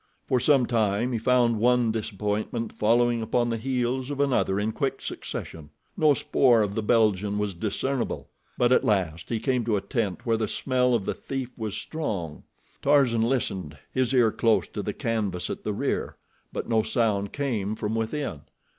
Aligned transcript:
For 0.25 0.39
some 0.39 0.65
time 0.65 1.11
he 1.11 1.19
found 1.19 1.59
one 1.59 1.91
disappointment 1.91 2.73
following 2.73 3.21
upon 3.21 3.49
the 3.49 3.57
heels 3.57 4.09
of 4.09 4.19
another 4.19 4.59
in 4.59 4.71
quick 4.71 4.99
succession. 4.99 5.69
No 5.95 6.15
spoor 6.15 6.63
of 6.63 6.73
the 6.73 6.81
Belgian 6.81 7.37
was 7.37 7.53
discernible. 7.53 8.27
But 8.57 8.71
at 8.71 8.83
last 8.83 9.29
he 9.29 9.39
came 9.39 9.63
to 9.65 9.77
a 9.77 9.81
tent 9.81 10.25
where 10.25 10.37
the 10.37 10.47
smell 10.47 10.95
of 10.95 11.05
the 11.05 11.13
thief 11.13 11.51
was 11.55 11.77
strong. 11.77 12.41
Tarzan 12.81 13.21
listened, 13.21 13.77
his 13.93 14.11
ear 14.11 14.31
close 14.31 14.67
to 14.69 14.81
the 14.81 14.93
canvas 14.93 15.51
at 15.51 15.63
the 15.63 15.71
rear, 15.71 16.15
but 16.51 16.67
no 16.67 16.81
sound 16.81 17.31
came 17.31 17.75
from 17.75 17.93
within. 17.93 18.41